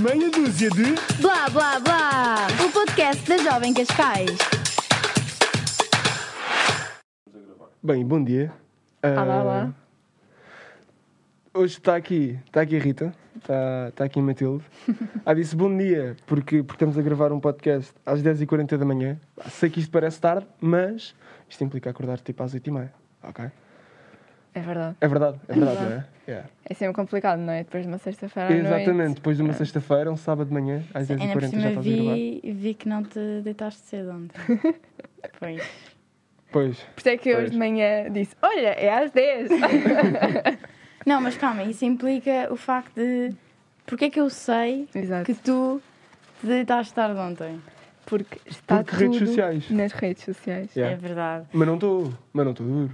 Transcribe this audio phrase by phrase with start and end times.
[0.00, 0.94] Meia dúzia de.
[1.20, 2.46] Blá blá blá!
[2.66, 4.30] O podcast da Jovem Cascais.
[7.82, 8.52] Bem, bom dia.
[9.02, 9.74] Ah, Olá, olá.
[11.52, 14.64] Hoje está aqui, está aqui a Rita, está, está aqui a Matilde.
[15.24, 19.20] Ah, disse bom dia, porque, porque estamos a gravar um podcast às 10h40 da manhã.
[19.50, 21.14] Sei que isto parece tarde, mas
[21.48, 22.90] isto implica acordar tipo às 8h30.
[23.22, 23.50] Ok?
[24.54, 24.96] É verdade.
[25.00, 25.94] É verdade, é verdade, verdade.
[25.94, 26.04] não é?
[26.26, 26.48] Yeah.
[26.64, 27.64] É sempre complicado, não é?
[27.64, 28.66] Depois de uma sexta-feira à noite.
[28.66, 29.54] Exatamente, depois de uma É.
[29.54, 32.14] sexta-feira, um sábado de manhã, às Ainda por 10h40 já estás a gravar.
[32.14, 34.38] vi, vi que não te deitaste cedo ontem.
[35.40, 35.62] Pois.
[36.52, 39.48] Pois, Por isso é que eu hoje de manhã disse: Olha, é às 10.
[41.04, 43.34] Não, mas calma, isso implica o facto de.
[43.86, 45.24] Porque é que eu sei Exato.
[45.26, 45.82] que tu
[46.40, 47.60] te deitaste tarde ontem?
[48.06, 49.70] Porque está Porque redes tudo sociais.
[49.70, 50.74] nas redes sociais.
[50.76, 50.94] Yeah.
[50.94, 51.46] É verdade.
[51.52, 52.92] mas não estou, mas não estou duro.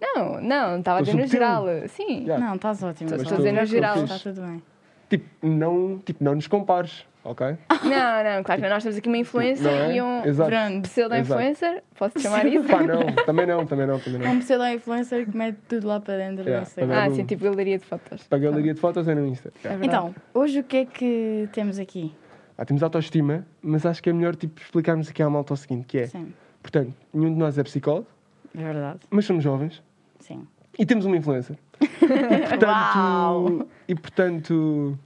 [0.00, 1.64] Não, não, estava a dizer no geral.
[1.88, 2.20] Sim.
[2.24, 2.44] Yeah.
[2.44, 3.14] Não, estás ótimo.
[3.14, 4.04] Estou a dizer no geral.
[4.04, 4.62] Está tudo bem.
[5.08, 7.46] Tipo, não, tipo, não nos compares, ok?
[7.84, 9.94] Não, não, claro que nós temos aqui uma influencer Não é?
[9.96, 10.50] e um Exato.
[10.82, 11.82] Pseudo-influencer.
[11.96, 12.66] Posso chamar isso?
[12.68, 14.32] Pá, não, também não, também não, também É não.
[14.32, 16.94] um pseudo-influencer que mete tudo lá para dentro Yeah, do Instagram.
[16.96, 17.12] também.
[17.12, 18.24] Ah, sim, tipo galeria de fotos.
[18.24, 19.52] Para a galeria de fotos é no Insta.
[19.62, 19.86] É Yeah.
[19.86, 22.12] Então, hoje o que é que temos aqui?
[22.58, 25.84] Ah, temos autoestima, mas acho que é melhor tipo, explicarmos aqui à malta o seguinte,
[25.86, 28.08] que é, Sim, portanto, nenhum de nós é psicólogo,
[28.56, 29.00] é verdade.
[29.10, 29.82] mas somos jovens
[30.20, 30.46] Sim.
[30.78, 31.56] e temos uma influencer.
[31.80, 31.86] E
[32.48, 33.68] portanto, Uau!
[33.86, 34.98] e, portanto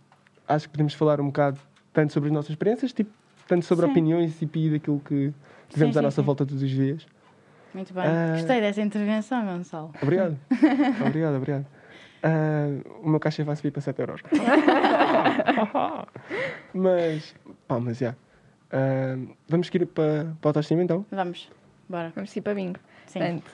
[0.48, 1.60] acho que podemos falar um bocado
[1.92, 3.10] tanto sobre as nossas experiências, tipo,
[3.46, 3.92] tanto sobre Sim.
[3.92, 5.32] opiniões e daquilo que
[5.74, 6.26] vemos Sim, à nossa sim.
[6.26, 7.06] volta todos os dias.
[7.74, 8.04] Muito bem.
[8.04, 8.32] Ah.
[8.32, 9.92] Gostei dessa intervenção, Gonçalo.
[10.02, 10.36] Obrigado.
[11.06, 11.66] obrigado, obrigado.
[12.22, 12.66] Ah,
[13.02, 14.20] o meu caixa vai subir para 7 euros.
[16.74, 17.34] mas,
[17.66, 18.14] pá, mas já.
[18.72, 19.16] Ah,
[19.48, 21.06] vamos ir para, para a autoestima então?
[21.10, 21.50] Vamos,
[21.88, 22.12] bora.
[22.14, 22.78] Vamos ir para bingo.
[23.10, 23.18] Sim.
[23.18, 23.50] Portanto,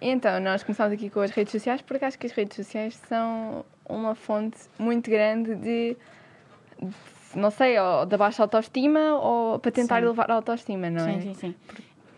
[0.00, 3.64] então, nós começámos aqui com as redes sociais porque acho que as redes sociais são
[3.88, 5.96] uma fonte muito grande de,
[6.80, 10.06] de, não sei, ou da baixa autoestima ou para tentar Sim.
[10.06, 11.20] elevar a autoestima, não é?
[11.20, 11.54] Sim, sim, sim.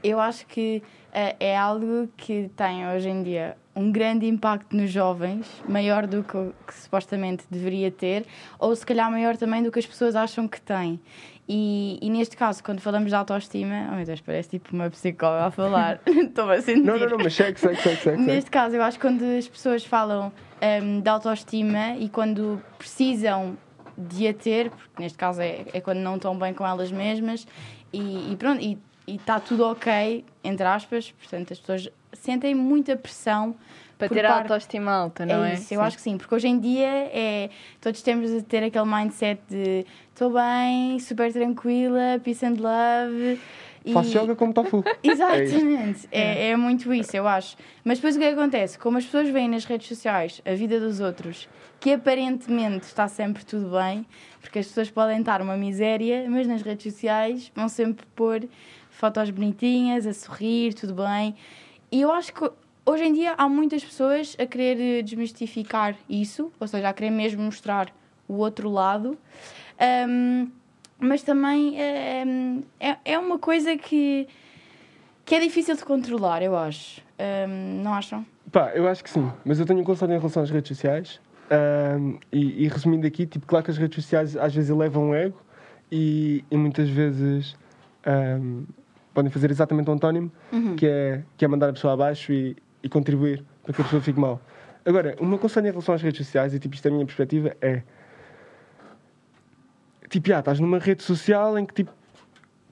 [0.07, 4.89] Eu acho que eh, é algo que tem hoje em dia um grande impacto nos
[4.89, 8.25] jovens, maior do que, que supostamente deveria ter,
[8.57, 11.01] ou se calhar maior também do que as pessoas acham que tem.
[11.49, 15.47] E, e neste caso, quando falamos de autoestima, oh meu Deus, parece tipo uma psicóloga
[15.47, 16.87] a falar, estou a sentir.
[16.87, 17.97] Não, não, não, mas segue, segue, segue.
[17.97, 18.23] segue.
[18.23, 20.33] Neste caso, eu acho que quando as pessoas falam
[20.83, 23.59] hum, de autoestima e quando precisam
[23.99, 27.45] de a ter, porque neste caso é, é quando não estão bem com elas mesmas
[27.93, 28.79] e, e pronto, e
[29.15, 33.55] está tudo ok, entre aspas, portanto as pessoas sentem muita pressão
[33.99, 35.53] Para ter a parte- autoestima alta, não é?
[35.53, 37.51] é isso, eu acho que sim, porque hoje em dia é,
[37.81, 43.39] todos temos de ter aquele mindset de estou bem, super tranquila, peace and love.
[43.85, 44.83] e- Faço yoga como tofu.
[45.03, 47.57] Exatamente, é, é muito isso, eu acho.
[47.85, 48.79] Mas depois o que é que acontece?
[48.79, 53.45] Como as pessoas veem nas redes sociais a vida dos outros, que aparentemente está sempre
[53.45, 54.05] tudo bem,
[54.41, 58.43] porque as pessoas podem estar uma miséria, mas nas redes sociais vão sempre pôr
[58.97, 61.35] fotos bonitinhas, a sorrir, tudo bem.
[61.93, 62.51] E eu acho que
[62.85, 67.43] hoje em dia há muitas pessoas a querer desmistificar isso, ou seja, a querer mesmo
[67.43, 67.93] mostrar
[68.27, 69.19] o outro lado.
[69.79, 70.49] Ahm,
[70.99, 74.27] mas também é, é uma coisa que,
[75.27, 77.03] que é difícil de controlar, eu acho.
[77.19, 78.25] Ahm, não acham?
[78.51, 81.21] Pá, eu acho que sim, mas eu tenho um conselho em relação às redes sociais.
[82.33, 85.41] E, e resumindo aqui, tipo, claro que as redes sociais às vezes elevam o ego
[85.93, 87.55] e, e muitas vezes
[89.17, 90.31] podem fazer exatamente o antónimo,
[90.77, 94.03] que, é, que é mandar a pessoa abaixo e, e contribuir para que a pessoa
[94.03, 94.39] fique mal.
[94.85, 97.07] Agora, o meu conselho em relação às redes sociais, e tipo, isto é a minha
[97.07, 97.83] perspectiva, é
[100.11, 101.91] tipo, já, estás numa rede social em que tipo,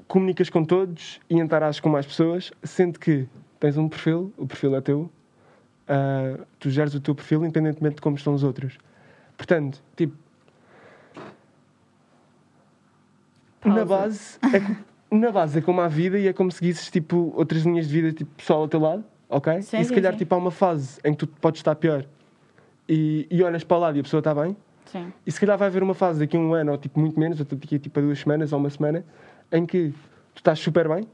[0.07, 3.27] comunicas com todos e interages com mais pessoas, sendo que
[3.59, 5.11] tens um perfil, o perfil é teu,
[5.89, 8.77] ah, tu geres o teu perfil independentemente de como estão os outros.
[9.39, 10.15] Portanto, tipo,
[13.65, 13.87] na Pausa.
[13.87, 17.89] base, é, na base é como a vida e é como seguisses tipo, outras linhas
[17.89, 19.63] de vida tipo, pessoal ao teu lado, ok?
[19.63, 20.19] Sim, e se calhar sim.
[20.19, 22.05] tipo, há uma fase em que tu podes estar pior
[22.89, 25.13] e, e olhas para o lado e a pessoa está bem, Sim.
[25.27, 27.41] e se calhar vai haver uma fase daqui a um ano, ou tipo muito menos,
[27.41, 29.05] ou daqui tipo a duas semanas ou uma semana,
[29.51, 29.95] em que
[30.35, 31.07] tu estás super bem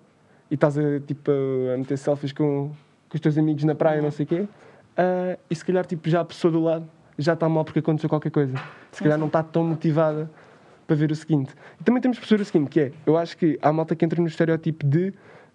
[0.50, 1.30] e estás a, tipo,
[1.72, 2.70] a meter selfies com,
[3.08, 4.48] com os teus amigos na praia, não sei o quê,
[4.96, 6.88] ah, e se calhar tipo, já a pessoa do lado
[7.18, 8.54] já está mal porque aconteceu qualquer coisa.
[8.92, 10.30] Se calhar não está tão motivada
[10.90, 11.54] para ver o seguinte.
[11.80, 14.04] E também temos que perceber o seguinte, que é, eu acho que há malta que
[14.04, 15.14] entra no estereótipo de...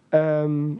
[0.09, 0.77] ahm,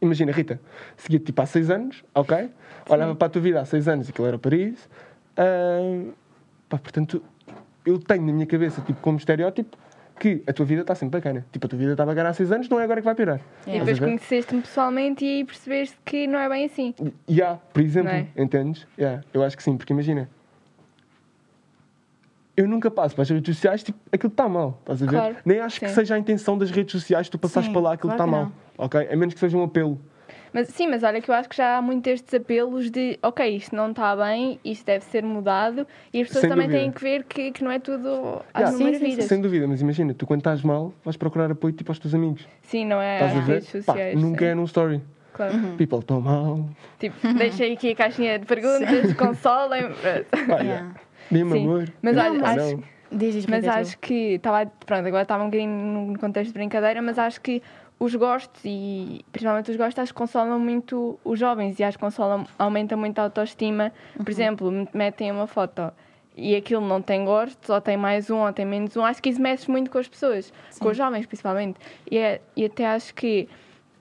[0.00, 0.60] Imagina, Rita,
[0.96, 2.50] seguia tipo há seis anos, ok?
[2.88, 4.88] Olhava para a tua vida há seis anos e aquilo era Paris.
[5.36, 6.10] Ah,
[6.68, 7.22] pá, portanto,
[7.86, 9.78] eu tenho na minha cabeça, tipo, como estereótipo,
[10.18, 11.46] que a tua vida está sempre bacana.
[11.52, 13.40] Tipo, a tua vida está bacana há seis anos, não é agora que vai piorar.
[13.64, 13.76] É.
[13.76, 16.92] E depois conheceste-me pessoalmente e percebeste que não é bem assim.
[17.28, 18.26] E há, por exemplo, é?
[18.36, 18.84] entendes?
[18.98, 20.28] Yeah, eu acho que sim, porque imagina.
[22.56, 25.12] Eu nunca passo para as redes sociais tipo, aquilo que está mal, estás a ver?
[25.12, 25.94] Claro, Nem acho que sim.
[25.94, 28.36] seja a intenção das redes sociais tu passares Sim, para lá aquilo claro que que
[28.38, 29.08] está mal, ok?
[29.12, 29.98] A menos que seja um apelo.
[30.54, 33.56] Mas, sim, mas olha que eu acho que já há muito estes apelos de ok,
[33.56, 36.82] isto não está bem, isto deve ser mudado e as pessoas Sem também dúvida.
[36.82, 38.84] têm que ver que, que não é tudo às Yeah.
[38.84, 39.24] maravilhas.
[39.24, 42.46] Sem dúvida, mas imagina, tu quando estás mal vais procurar apoio tipo aos teus amigos.
[42.60, 44.20] Sim, não é às redes Pá, sociais.
[44.20, 44.50] nunca sim.
[44.50, 45.00] é num story.
[45.32, 45.54] Claro.
[45.78, 46.64] People, estou mal.
[46.98, 49.82] Tipo, deixei aqui a caixinha de perguntas, consolem.
[49.92, 50.62] Pá, Yeah.
[50.62, 50.94] yeah.
[51.30, 51.64] Dê-me Sim.
[51.64, 51.92] amor.
[52.02, 52.82] Mas olha, acho-.
[53.10, 54.64] Diz, diz, Mas acho que estava.
[54.86, 57.62] Pronto, agora estava um bocadinho num contexto de brincadeira, mas acho que
[58.00, 62.02] os gostos e principalmente os gostos acho que consolam muito os jovens e acho que
[62.04, 63.92] consolam, aumenta muito a autoestima.
[64.16, 65.92] Por exemplo, metem uma foto
[66.34, 69.04] e aquilo não tem gostos, ou tem mais um, ou tem menos um.
[69.04, 70.50] Acho que isso mexe muito com as pessoas,
[70.80, 71.78] com os jovens principalmente.
[72.10, 73.46] E, é- e até acho que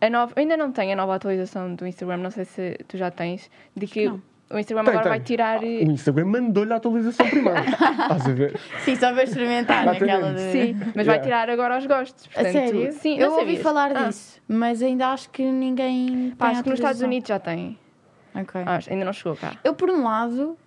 [0.01, 0.33] a nova.
[0.35, 3.85] Ainda não tenho a nova atualização do Instagram, não sei se tu já tens, de
[3.87, 4.21] que Não.
[4.51, 5.09] o Instagram Tem, agora tem.
[5.11, 5.63] vai tirar.
[5.63, 7.59] eh, O Instagram mandou-lhe a atualização primeiro.
[8.01, 8.59] Estás a ver?
[8.83, 10.51] Sim, só para experimentar naquela de...
[10.51, 11.23] Sim, mas vai Yeah.
[11.23, 12.25] tirar agora os gostos.
[12.31, 12.91] A Portanto, sério?
[12.93, 14.07] Sim, eu não ouvi falar Ah.
[14.07, 16.33] disso, mas ainda acho que ninguém.
[16.37, 17.01] Pá, tem acho que nos Estados.
[17.01, 17.77] Unidos já tem.
[18.33, 18.61] Ok.
[18.65, 19.53] Acho, ainda não chegou cá.
[19.63, 20.57] Eu, por um lado,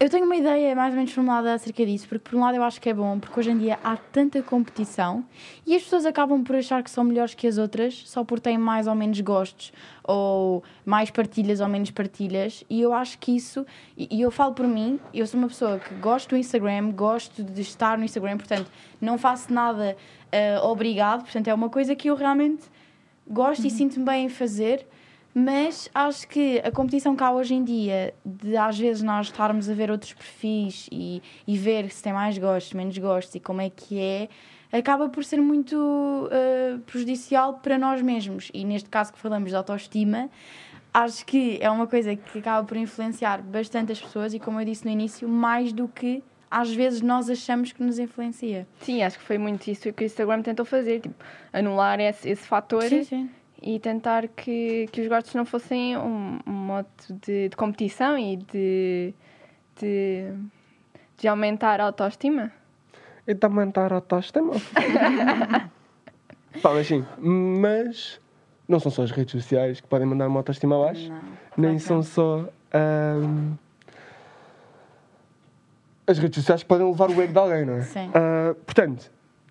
[0.00, 2.62] eu tenho uma ideia mais ou menos formulada acerca disso, porque por um lado eu
[2.62, 5.22] acho que é bom, porque hoje em dia há tanta competição
[5.66, 8.56] e as pessoas acabam por achar que são melhores que as outras só por terem
[8.56, 13.66] mais ou menos gostos, ou mais partilhas ou menos partilhas, e eu acho que isso,
[13.94, 17.60] e eu falo por mim, eu sou uma pessoa que gosto do Instagram, gosto de
[17.60, 19.98] estar no Instagram, portanto, não faço nada
[20.32, 22.62] ah, obrigado, portanto, é uma coisa que eu realmente
[23.28, 24.86] gosto e sinto-me bem em fazer,
[25.34, 29.74] mas acho que a competição cá hoje em dia, de às vezes nós estarmos a
[29.74, 33.70] ver outros perfis e, e ver se tem mais gostos, menos gostos e como é
[33.70, 34.28] que é,
[34.72, 38.50] acaba por ser muito uh, prejudicial para nós mesmos.
[38.52, 40.28] E neste caso que falamos de autoestima,
[40.92, 44.64] acho que é uma coisa que acaba por influenciar bastante as pessoas e, como eu
[44.64, 48.66] disse no início, mais do que às vezes nós achamos que nos influencia.
[48.80, 51.00] Sim, acho que foi muito isso que o Instagram tentou fazer.
[51.00, 53.30] Tipo, anular esse, esse fator sim.
[53.62, 56.88] E tentar que, que os gostos não fossem um, um modo
[57.22, 59.14] de, de competição e de,
[59.78, 60.32] de,
[61.18, 62.50] de aumentar a autoestima.
[63.26, 64.52] E de aumentar a autoestima.
[66.62, 67.04] Pá, mas sim.
[67.18, 68.20] Mas
[68.66, 71.10] não são só as redes sociais que podem mandar uma autoestima abaixo.
[71.10, 71.20] Não,
[71.68, 73.54] nem são só ahm,
[76.06, 77.82] as redes sociais que podem levar o ego de alguém, não é?
[77.82, 78.10] Sim.
[78.14, 79.10] Ah, portanto,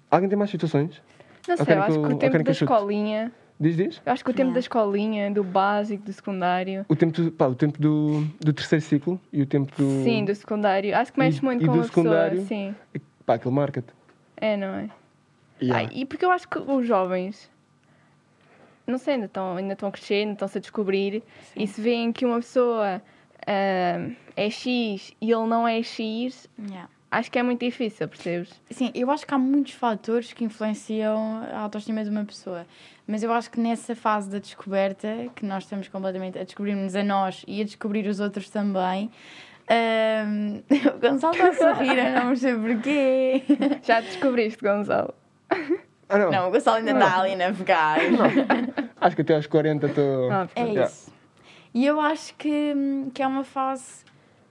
[0.10, 1.02] alguém tem mais situações?
[1.48, 2.72] Não sei, eu que acho eu- que o tempo que da chute.
[2.72, 3.32] escolinha.
[3.60, 4.02] Diz, diz.
[4.06, 4.54] Eu acho que o tempo Yeah.
[4.54, 6.86] da escolinha, do básico, do secundário.
[6.88, 10.04] O tempo, do, pá, o tempo do, do terceiro ciclo e o tempo do.
[10.04, 10.96] Sim, do secundário.
[10.96, 12.04] Acho que mexe E- muito e com do a pessoa.
[12.06, 12.42] secundário?
[12.46, 12.74] Sim.
[13.26, 13.94] Pá, aquele marca-te.
[14.38, 14.90] É, não é?
[15.62, 15.90] Yeah.
[15.90, 17.52] Ah, e porque eu acho que os jovens,
[18.88, 21.22] não sei, ainda estão, ainda estão a crescer, ainda estão-se a descobrir,
[21.54, 23.02] e se veem que uma pessoa
[23.46, 26.88] ah, é X e ele não é X, Yeah.
[27.12, 28.50] Acho que é muito difícil, percebes?
[28.70, 32.66] Sim, eu acho que há muitos fatores que influenciam a autoestima de uma pessoa.
[33.08, 37.04] Mas eu acho que nessa fase da descoberta, que nós estamos completamente a descobrir-nos a
[37.04, 39.10] nós e a descobrir os outros também,
[39.68, 40.62] ahm,
[40.96, 43.44] o Gonçalo está a sorrir, eu não sei porquê.
[43.84, 45.14] Já descobriste, Gonçalo?
[46.08, 46.32] Ah, não.
[46.32, 48.00] Não, o Gonçalo ainda está ali a navegar.
[49.02, 50.32] Acho que até aos 40 estou.
[50.32, 50.86] Ah, É Yeah.
[50.88, 51.12] isso.
[51.74, 54.04] E eu acho que, hum, que é uma fase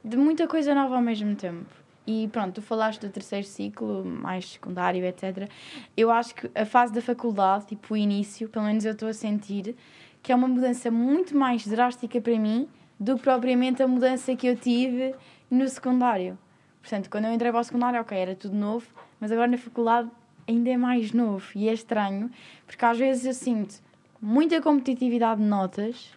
[0.04, 1.66] de muita coisa nova ao mesmo tempo.
[2.10, 5.46] E pronto, tu falaste do terceiro ciclo, mais secundário, etc.
[5.94, 9.12] Eu acho que a fase da faculdade, tipo o início, pelo menos eu estou a
[9.12, 9.76] sentir,
[10.22, 12.66] que é uma mudança muito mais drástica para mim
[12.98, 15.14] do que propriamente a mudança que eu tive
[15.50, 16.38] no secundário.
[16.80, 18.86] Portanto, quando eu entrei para o secundário, ok, era tudo novo,
[19.20, 20.08] mas agora na faculdade
[20.48, 21.46] ainda é mais novo.
[21.54, 22.30] E é estranho,
[22.66, 23.82] porque às vezes eu sinto
[24.18, 26.10] muita competitividade de notas,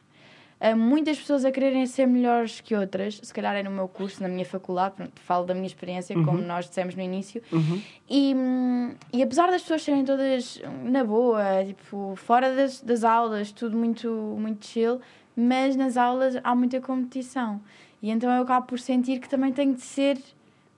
[0.62, 4.22] há muitas pessoas a quererem ser melhores que outras, se calhar é no meu curso,
[4.22, 7.82] na minha faculdade, pronto, falo da minha experiência, como nós dissemos no início, Uhum.
[8.10, 13.51] e, hum, e apesar das pessoas serem todas na boa, tipo, fora das, das aulas,
[13.51, 14.08] tudo muito,
[14.39, 15.01] muito chill,
[15.36, 17.60] mas nas aulas há muita competição.
[18.01, 20.18] E então eu acabo por sentir que também tenho de ser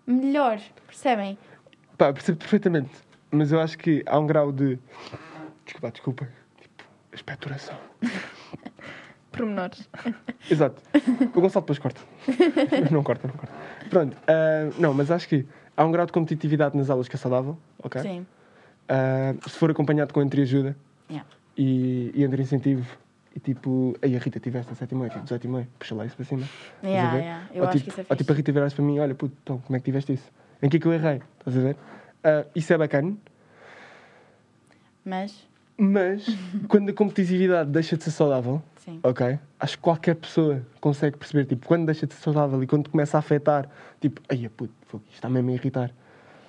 [0.07, 1.37] melhor, percebem?
[1.97, 2.91] Pá, percebo perfeitamente.
[3.31, 4.77] Mas eu acho que há um grau de.
[5.65, 6.29] Desculpa, desculpa.
[6.61, 7.75] Tipo, expectoração.
[9.33, 9.89] Pormenores.
[10.49, 10.81] Exato.
[11.35, 12.01] O Gonçalo depois corta.
[12.91, 13.53] não corta, não corta.
[13.89, 14.15] Pronto.
[14.27, 17.57] ah, não, mas acho que há um grau de competitividade nas aulas que é saudável,
[17.83, 18.01] ok?
[18.01, 18.25] Sim.
[18.87, 20.75] Ah, se for acompanhado com entre-ajuda
[21.09, 21.27] Yeah.
[21.57, 22.87] e, e entre-incentivo
[23.35, 26.43] e tipo, aí a Rita tiveste a 7,5, tipo 18,5, puxa lá isso para cima.
[26.83, 27.47] Yeah, yeah.
[27.53, 28.17] Eu ou, acho tipo, que isso é ou fixe.
[28.17, 30.31] tipo a Rita virar-se para mim, olha, puto, então, como é que tiveste isso?
[30.61, 31.21] Em que é que eu errei?
[31.39, 31.75] Estás a ver?
[32.23, 33.15] Ah, isso é bacana,
[35.03, 36.25] Mas, mas
[36.67, 38.99] quando a competitividade deixa de ser saudável, sim.
[39.03, 39.39] ok?
[39.59, 43.17] Acho que qualquer pessoa consegue perceber, tipo, quando deixa de ser saudável e quando começa
[43.17, 43.67] a afetar,
[43.99, 45.91] tipo, ai, puto, fogo, isto está mesmo a irritar.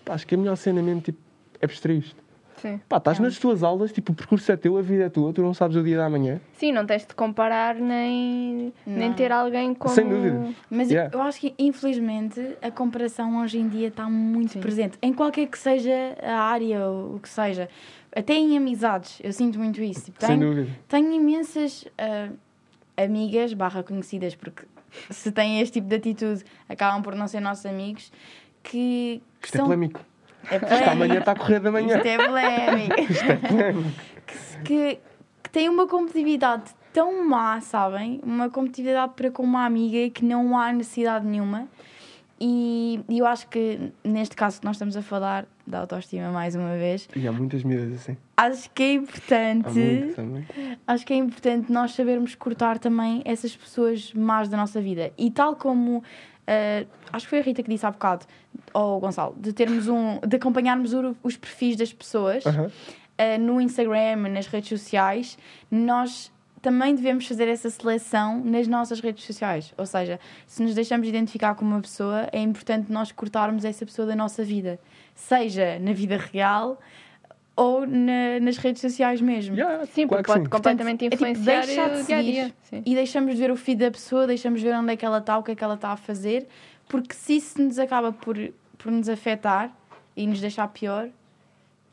[0.04, 1.19] Pá, acho que a melhor cena mesmo tipo,
[1.61, 2.25] é abstrair isto.
[2.57, 2.81] Sim.
[2.88, 5.43] Pá, estás nas tuas aulas, tipo, o percurso é teu, a vida é tua, tu
[5.43, 6.40] não sabes o dia da manhã.
[6.54, 9.95] Sim, não tens de comparar nem, nem ter alguém como.
[9.95, 10.49] Sem dúvida.
[10.71, 11.14] Mas Yeah.
[11.14, 14.61] eu acho que, infelizmente, a comparação hoje em dia está muito Sim.
[14.61, 14.97] presente.
[15.02, 17.69] Em qualquer que seja a área, ou o que seja.
[18.14, 20.04] Até em amizades, eu sinto muito isso.
[20.06, 20.78] Tipo, Sem tenho, dúvida.
[20.88, 22.28] tenho imensas ah,
[22.97, 24.64] amigas, barra conhecidas, porque
[25.11, 28.12] se têm este tipo de atitude, acabam por não ser nossos amigos,
[28.62, 30.00] que, que Isto é polémico.
[30.50, 31.18] É Isto amanhã polémico.
[31.18, 31.97] está a correr da manhã.
[31.97, 33.00] Isto é polémico.
[33.12, 33.90] Isto é polémico.
[34.64, 34.99] que,
[35.42, 38.21] que tem uma competitividade tão má, sabem?
[38.23, 41.66] Uma competitividade para com uma amiga que não há necessidade nenhuma.
[42.41, 46.55] E, e eu acho que neste caso que nós estamos a falar da autoestima mais
[46.55, 48.17] uma vez, E há muitas medidas assim.
[48.37, 50.47] acho que é Há importante, também.
[50.87, 55.12] acho que é importante nós sabermos cortar também essas pessoas más da nossa vida.
[55.17, 56.03] E tal como
[56.47, 58.26] ah, acho que foi a Rita que disse há bocado,
[58.75, 62.67] ou o Gonçalo, de termos um, de acompanharmos o- os perfis das pessoas Aham.
[62.67, 65.38] uh, no Instagram, nas redes sociais,
[65.71, 66.31] nós
[66.64, 69.73] também devemos fazer essa seleção nas nossas redes sociais.
[69.76, 74.06] Ou seja, se nos deixamos identificar com uma pessoa, é importante nós cortarmos essa pessoa
[74.09, 74.80] da nossa vida,
[75.14, 76.80] seja na vida real
[77.54, 79.54] ou na- nas redes sociais mesmo.
[79.54, 80.50] Yeah, Sim, claro porque que pode sim.
[80.50, 82.54] completamente é tipo, influenciar deixar de o dia a dia.
[82.62, 82.83] Sim.
[82.85, 85.18] E deixamos de ver o feed da pessoa, deixamos de ver onde é que ela
[85.18, 86.49] está, o que é que ela está a fazer,
[86.88, 88.37] porque se isso nos acaba por,
[88.78, 89.71] por nos afetar
[90.16, 91.09] e nos deixar pior,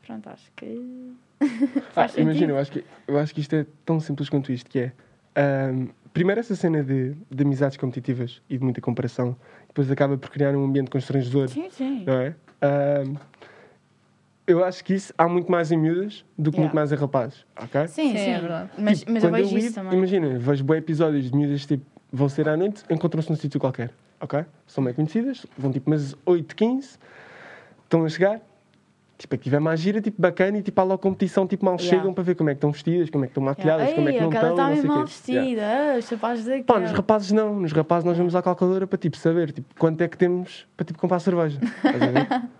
[0.06, 1.12] pronto, acho que.
[1.96, 4.78] Ah, imagina, eu acho, que, eu acho que isto é tão simples quanto isto, que
[4.78, 4.92] é...
[5.36, 9.36] ahm, primeiro essa cena de, de amizades competitivas e de muita comparação,
[9.68, 12.04] depois acaba por criar um ambiente constrangedor, Sim, sim.
[12.06, 12.34] não é?
[12.60, 13.16] Ahm,
[14.46, 16.62] eu acho que isso há muito mais em miúdas do que Yeah.
[16.62, 17.86] muito mais em rapazes, ok?
[17.88, 18.30] Sim, Sim, sim.
[18.30, 18.70] é verdade.
[18.78, 19.98] Mas, Tipo, mas eu vejo isso lido, também.
[19.98, 23.90] Imagina, vejo bons episódios de miúdas tipo, vão ser à noite, encontram-se num sítio qualquer,
[24.20, 24.44] ok?
[24.66, 26.98] São bem conhecidas, vão tipo umas 8, 15,
[27.84, 28.40] estão a chegar,
[29.22, 31.96] tipo, aqui vai mais gira, tipo, bacana, e tipo, há logo competição, tipo, mal Yeah.
[31.96, 33.96] chegam para ver como é que estão vestidas, como é que estão maquilhadas, Yeah.
[33.96, 35.12] como é que não estão, está não sei mal quê.
[35.28, 35.44] Yeah.
[35.46, 35.62] vestida.
[35.94, 36.62] Ah, os rapazes daqui.
[36.64, 40.00] Pá, nos rapazes não, nos rapazes nós vamos à calculadora para tipo, saber tipo, quanto
[40.02, 41.58] é que temos para tipo, comprar cerveja.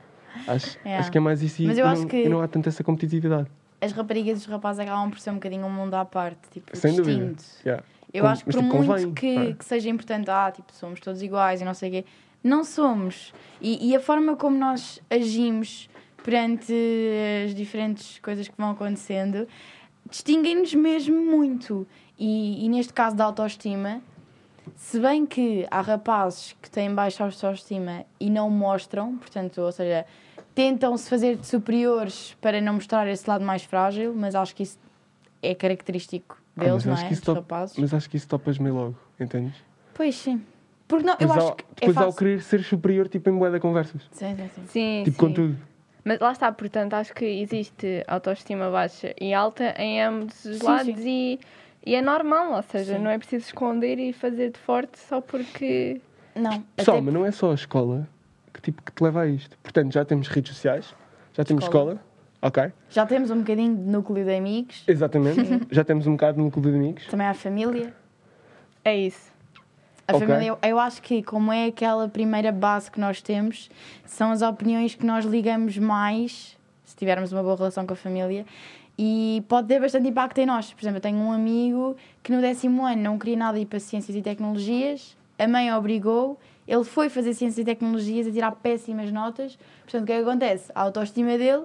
[0.49, 0.99] Acho, Yeah.
[1.01, 2.69] acho que é mais isso e, Mas eu e acho não, que- não há tanta
[2.69, 3.49] essa competitividade.
[3.81, 6.75] As raparigas e os rapazes acabam por ser um bocadinho um mundo à parte, tipo,
[6.77, 7.35] Sem dúvida.
[7.65, 7.85] Yeah.
[8.13, 9.53] Eu Com- acho que por tipo, muito convém, que, não é?
[9.53, 12.05] que seja importante, ah, tipo, somos todos iguais e não sei o quê,
[12.43, 13.33] não somos.
[13.61, 15.89] E, e a forma como nós agimos
[16.23, 16.73] perante
[17.45, 19.47] as diferentes coisas que vão acontecendo
[20.09, 21.87] distinguem-nos mesmo muito.
[22.19, 24.01] E, e neste caso da autoestima,
[24.77, 30.05] se bem que há rapazes que têm baixa autoestima e não mostram, portanto, ou seja,
[30.55, 34.79] tentam-se fazer de superiores para não mostrar esse lado mais frágil, mas acho que isso
[35.43, 37.09] é característico Ah, deles, mas não é?
[37.09, 37.77] Dos top- rapazes.
[37.79, 39.55] Mas acho que isso topas meio logo, entendes?
[39.95, 40.43] Pois sim.
[40.87, 42.19] Porque não, eu Depois, acho ao, que é depois ao fácil.
[42.19, 44.03] querer ser superior tipo, em boeda conversas.
[44.13, 44.67] Sim, sim, sim.
[44.67, 45.27] Sim, Tipo, sim.
[45.27, 45.59] com tudo.
[46.05, 50.67] Mas lá está, portanto, acho que existe autoestima baixa e alta em ambos os Sim,
[50.67, 51.39] lados sim.
[51.85, 53.03] E, e é normal, ou seja, Sim.
[53.03, 56.01] não é preciso esconder e fazer de forte só porque.
[56.35, 58.09] Não, Pessoal, até mas não é só a escola
[58.53, 59.57] que, tipo, que te leva a isto.
[59.63, 60.95] Portanto, já temos redes sociais,
[61.35, 61.93] já temos Escola.
[61.95, 62.05] escola,
[62.43, 62.73] ok?
[62.91, 65.41] já temos um bocadinho de núcleo de amigos, Exatamente.
[65.71, 67.07] já temos um bocado no clube de amigos.
[67.07, 67.95] também há família.
[68.85, 69.32] É isso.
[70.07, 70.27] A Ok.
[70.27, 73.71] família, eu, eu acho que, como é aquela primeira base que nós temos,
[74.05, 78.45] são as opiniões que nós ligamos mais, se tivermos uma boa relação com a família,
[78.99, 80.73] e pode ter bastante impacto em nós.
[80.73, 83.79] Por exemplo, eu tenho um amigo que no décimo ano não queria nada ir para
[83.79, 89.11] Ciências e Tecnologias, a mãe obrigou, ele foi fazer Ciências e Tecnologias a tirar péssimas
[89.11, 89.59] notas.
[89.83, 90.71] Portanto, o que é que acontece?
[90.75, 91.65] A autoestima dele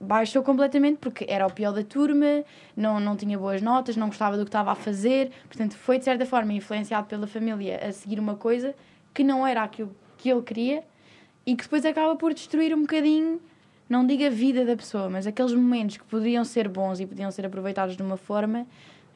[0.00, 2.44] baixou completamente porque era o pior da turma,
[2.76, 6.04] não, não tinha boas notas, não gostava do que estava a fazer, portanto foi de
[6.04, 8.74] certa forma influenciado pela família a seguir uma coisa
[9.14, 10.84] que não era aquilo que ele queria
[11.46, 13.40] e que depois acaba por destruir um bocadinho,
[13.88, 17.30] não digo a vida da pessoa, mas aqueles momentos que poderiam ser bons e podiam
[17.30, 18.66] ser aproveitados de uma forma,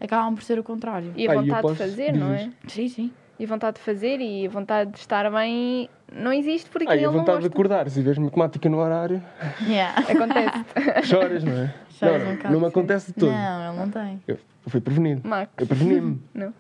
[0.01, 1.13] acabam por ser o contrário.
[1.17, 2.51] E a eu vontade posso de fazer, não é?
[2.69, 3.13] Sim, sim.
[3.39, 6.95] E a vontade de fazer e a vontade de estar bem não existe porque Ah,
[6.95, 9.23] e ele a não vontade de acordar, se vês matemática no horário,
[9.67, 10.01] Yeah.
[10.09, 10.65] Acontece.
[11.09, 11.75] choras, não é?
[11.91, 13.33] Choras não, um não, bocado, não me acontece de todo.
[13.33, 14.23] Não, ele não tem.
[14.27, 15.27] Eu, eu fui prevenido.
[15.27, 15.49] Mac.
[15.59, 16.23] Eu preveni-me.
[16.35, 16.53] Não.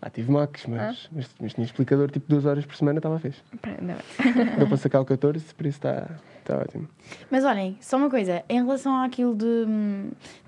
[0.00, 3.20] Ah, tive Macs, mas, mas, mas tinha explicador tipo duas horas por semana, estava
[3.64, 4.56] ainda bem.
[4.58, 6.06] Deu para sacar o 14, por isso está
[6.46, 6.88] está ótimo.
[7.30, 9.66] Mas olhem, só uma coisa, em relação àquilo de,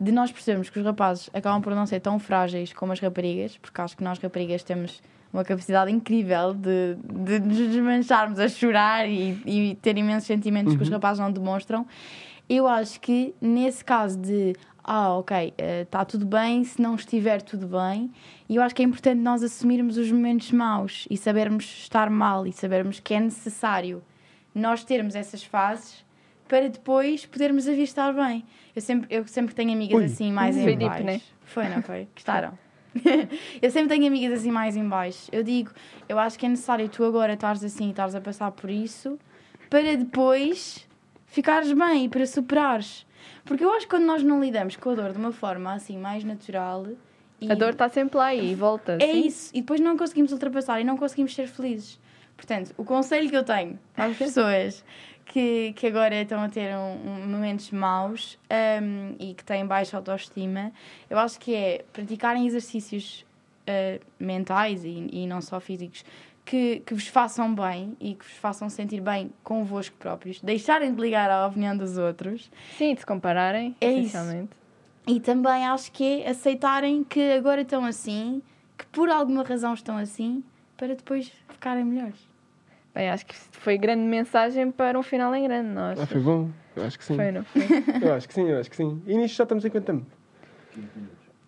[0.00, 3.58] de nós percebermos que os rapazes acabam por não ser tão frágeis como as raparigas,
[3.58, 9.08] porque acho que nós raparigas temos uma capacidade incrível de, de nos desmancharmos a chorar
[9.08, 11.86] e, e ter imensos sentimentos que os rapazes não demonstram.
[12.48, 17.66] Eu acho que nesse caso de ah, ok, está tudo bem, se não estiver tudo
[17.66, 18.10] bem,
[18.48, 22.46] e eu acho que é importante nós assumirmos os momentos maus e sabermos estar mal
[22.46, 24.02] e sabermos que é necessário
[24.54, 26.02] nós termos essas fases
[26.48, 28.46] para depois podermos a vir estar bem.
[28.74, 30.04] Eu sempre, eu sempre tenho amigas Ui.
[30.06, 31.04] assim mais Foi em baixo.
[31.04, 31.20] né?
[31.44, 32.08] Foi, não foi?
[32.16, 32.58] Gostaram?
[33.62, 35.28] eu sempre tenho amigas assim mais em baixo.
[35.32, 35.70] Eu digo,
[36.08, 39.18] eu acho que é necessário tu agora estares assim, estares a passar por isso,
[39.70, 40.86] para depois
[41.26, 43.06] ficares bem e para superares.
[43.44, 45.96] Porque eu acho que quando nós não lidamos com a dor de uma forma assim
[45.98, 46.86] mais natural...
[47.40, 48.96] e- A dor está sempre lá e volta.
[49.00, 49.26] é sim.
[49.26, 49.50] isso.
[49.54, 51.98] E depois não conseguimos ultrapassar e não conseguimos ser felizes.
[52.36, 54.84] Portanto, o conselho que eu tenho às pessoas
[55.28, 58.38] que, que agora estão a ter um, um- momentos maus
[58.82, 60.72] um, e que têm baixa autoestima,
[61.08, 63.24] eu acho que é praticarem exercícios
[63.68, 66.04] uh, mentais e, e não só físicos
[66.44, 71.00] que, que vos façam bem e que vos façam sentir bem convosco próprios, deixarem de
[71.00, 74.16] ligar à opinião dos outros Sim, de se compararem, É isso.
[74.16, 74.50] essencialmente.
[75.06, 78.40] e também acho que é aceitarem que agora estão assim,
[78.78, 80.42] que por alguma razão estão assim,
[80.76, 82.27] para depois ficarem melhores.
[82.98, 86.50] Bem, acho que foi grande mensagem para um final em grande, não Ah, foi bom.
[86.74, 87.14] Eu acho que sim.
[87.14, 87.62] Foi, não foi?
[88.02, 89.00] Eu acho que sim, eu acho que sim.
[89.06, 90.06] E nisto já estamos em quanto tempo?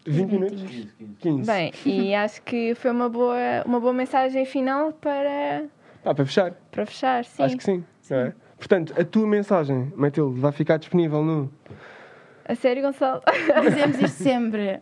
[0.06, 0.62] 20 minutos?
[1.18, 1.50] 15.
[1.50, 3.34] Bem, e acho que foi uma boa,
[3.66, 5.64] uma boa mensagem final para,
[6.04, 6.52] Ah, para fechar.
[6.70, 7.42] para fechar, sim.
[7.42, 7.84] Acho que sim.
[8.08, 8.32] não é?
[8.56, 11.50] Portanto, a tua mensagem, Matilde, vai ficar disponível no.
[12.44, 13.22] A sério, Gonçalo?
[13.64, 14.80] Dizemos isto sempre.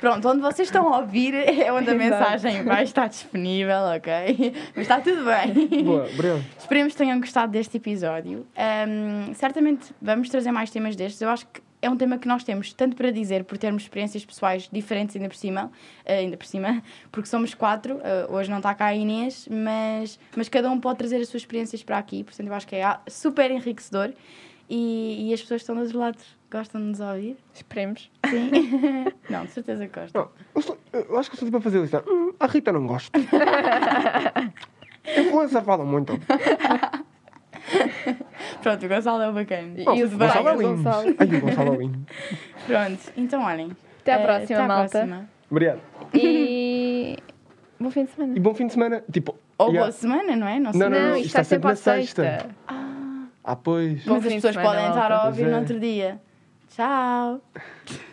[0.00, 1.98] Pronto, onde vocês estão a ouvir é onde a Exato.
[1.98, 4.54] mensagem vai estar disponível, ok?
[4.74, 5.84] Mas está tudo bem.
[5.84, 6.44] Boa, obrigado.
[6.58, 8.46] Esperemos que tenham gostado deste episódio.
[8.56, 11.20] Ahm, certamente vamos trazer mais temas destes.
[11.20, 14.24] Eu acho que é um tema que nós temos tanto para dizer por termos experiências
[14.24, 15.70] pessoais diferentes ainda por cima,
[16.06, 18.00] ah, ainda por cima, porque somos quatro.
[18.02, 21.42] ah, hoje não está cá a Inês, mas, mas cada um pode trazer as suas
[21.42, 22.24] experiências para aqui.
[22.24, 24.12] Portanto, eu acho que é super enriquecedor.
[24.72, 27.36] E, e as pessoas que estão do outro lado gostam de nos ouvir.
[27.52, 28.08] Esperemos.
[28.28, 28.50] Sim.
[29.28, 30.22] não, de certeza que gostam.
[30.22, 32.04] Não, eu, sou- eu acho que eu sou tipo a fazer lista.
[32.08, 33.18] Hum, a Rita não gosta.
[35.18, 36.12] Influencer fala muito.
[38.62, 39.72] Pronto, o Gonçalo é o bacana.
[39.80, 40.76] E- Oh, e o de Gonçalo é lindo.
[40.82, 41.14] Gonçalo.
[41.18, 42.06] Ai, o Gonçalo é lindo.
[42.66, 43.76] Pronto, então olhem.
[44.02, 44.90] Até à eh, próxima, até à malta.
[44.90, 45.30] próxima.
[45.50, 45.80] Obrigado.
[46.14, 47.16] E.
[47.80, 48.36] Bom fim de semana.
[48.36, 49.02] E bom fim de semana.
[49.10, 49.34] Tipo.
[49.56, 49.80] Ou yeah.
[49.86, 50.58] boa semana, não é?
[50.60, 50.80] Não, sei.
[50.80, 52.22] Não, Não, não, isto isto está está sempre sempre na sexta.
[52.22, 52.50] sexta.
[52.68, 52.79] Ah,
[53.56, 53.96] pois.
[53.96, 55.60] Mas Bom as fim de pessoas podem estar a ouvir Pois no é.
[55.60, 56.20] outro dia.
[56.74, 57.40] Tchau!